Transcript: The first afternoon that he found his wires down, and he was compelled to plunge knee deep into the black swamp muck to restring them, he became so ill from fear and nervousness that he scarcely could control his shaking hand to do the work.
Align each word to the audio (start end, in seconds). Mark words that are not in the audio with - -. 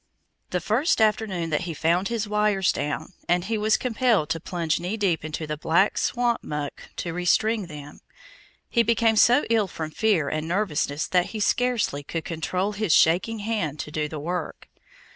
The 0.49 0.59
first 0.61 0.99
afternoon 0.99 1.51
that 1.51 1.65
he 1.69 1.75
found 1.75 2.07
his 2.07 2.27
wires 2.27 2.71
down, 2.71 3.13
and 3.29 3.43
he 3.45 3.55
was 3.55 3.77
compelled 3.77 4.29
to 4.29 4.39
plunge 4.39 4.79
knee 4.79 4.97
deep 4.97 5.23
into 5.23 5.45
the 5.45 5.57
black 5.57 5.95
swamp 5.99 6.43
muck 6.43 6.89
to 6.95 7.13
restring 7.13 7.67
them, 7.67 7.99
he 8.67 8.81
became 8.81 9.15
so 9.15 9.45
ill 9.51 9.67
from 9.67 9.91
fear 9.91 10.27
and 10.27 10.47
nervousness 10.47 11.05
that 11.09 11.27
he 11.37 11.39
scarcely 11.39 12.01
could 12.01 12.25
control 12.25 12.71
his 12.71 12.95
shaking 12.95 13.37
hand 13.45 13.77
to 13.81 13.91
do 13.91 14.09
the 14.09 14.17
work. 14.19 14.67